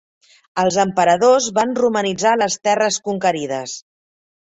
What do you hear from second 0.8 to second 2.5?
emperadors van romanitzar